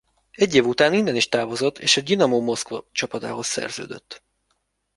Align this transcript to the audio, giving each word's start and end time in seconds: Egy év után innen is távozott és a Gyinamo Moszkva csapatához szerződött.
Egy 0.31 0.55
év 0.55 0.65
után 0.67 0.93
innen 0.93 1.15
is 1.15 1.29
távozott 1.29 1.77
és 1.79 1.97
a 1.97 2.01
Gyinamo 2.01 2.39
Moszkva 2.39 2.85
csapatához 2.91 3.45
szerződött. 3.47 4.23